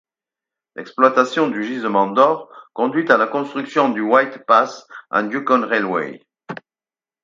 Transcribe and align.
L'exploitation 0.75 1.47
des 1.47 1.61
gisements 1.61 2.09
d'or 2.09 2.49
conduit 2.73 3.07
à 3.11 3.17
la 3.17 3.27
construction 3.27 3.89
du 3.89 4.01
White 4.01 4.47
Pass 4.47 4.87
and 5.11 5.29
Yukon 5.29 5.67
Railway. 5.67 6.25